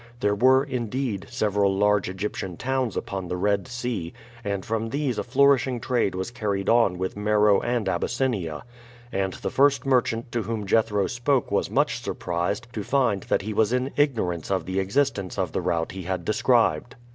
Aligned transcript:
There 0.19 0.33
were, 0.33 0.63
indeed, 0.63 1.27
several 1.29 1.77
large 1.77 2.09
Egyptian 2.09 2.57
towns 2.57 2.97
upon 2.97 3.27
the 3.27 3.37
Red 3.37 3.67
Sea, 3.67 4.13
and 4.43 4.65
from 4.65 4.89
these 4.89 5.19
a 5.19 5.23
flourishing 5.23 5.79
trade 5.79 6.15
was 6.15 6.31
carried 6.31 6.67
on 6.69 6.97
with 6.97 7.15
Meroe 7.15 7.61
and 7.61 7.87
Abyssinia; 7.87 8.63
and 9.11 9.33
the 9.33 9.51
first 9.51 9.85
merchant 9.85 10.31
to 10.31 10.41
whom 10.41 10.65
Jethro 10.65 11.05
spoke 11.05 11.51
was 11.51 11.69
much 11.69 12.01
surprised 12.01 12.65
to 12.73 12.83
find 12.83 13.21
that 13.29 13.43
he 13.43 13.53
was 13.53 13.71
in 13.71 13.91
ignorance 13.95 14.49
of 14.49 14.65
the 14.65 14.79
existence 14.79 15.37
of 15.37 15.51
the 15.51 15.61
route 15.61 15.91
he 15.91 16.01
had 16.01 16.25
described. 16.25 16.95